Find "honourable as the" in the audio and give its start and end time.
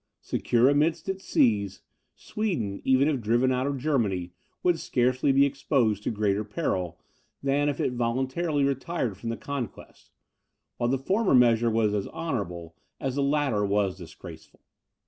12.07-13.21